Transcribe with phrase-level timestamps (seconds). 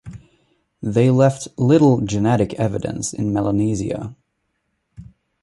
[0.81, 4.15] They left little genetic evidence in Melanesia.